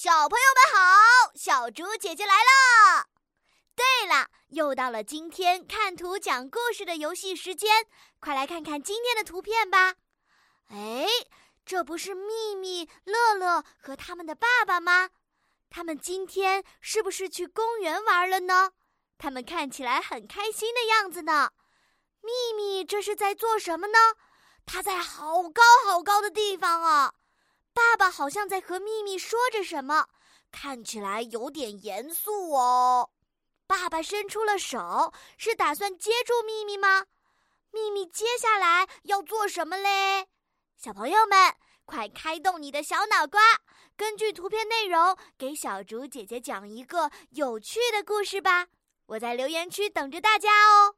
[0.00, 3.08] 小朋友们好，小猪姐姐来了。
[3.74, 7.84] 对了，又到了今天看图讲故事的游戏时间，
[8.20, 9.96] 快来看看今天的图片吧。
[10.68, 11.04] 哎，
[11.66, 15.10] 这不是秘密、乐乐和他们的爸爸吗？
[15.68, 18.70] 他们今天是不是去公园玩了呢？
[19.18, 21.50] 他们看起来很开心的样子呢。
[22.20, 23.98] 秘密这是在做什么呢？
[24.64, 25.87] 他在好高好。
[28.10, 30.08] 好像在和秘密说着什么，
[30.50, 33.10] 看起来有点严肃哦。
[33.66, 37.04] 爸爸伸出了手，是打算接住秘密吗？
[37.70, 40.26] 秘密接下来要做什么嘞？
[40.76, 41.54] 小朋友们，
[41.84, 43.40] 快开动你的小脑瓜，
[43.96, 48.68] 根据图片内容给小竹姐姐讲一个有趣的故事吧！
[49.06, 50.96] 我在留言区等着大家哦。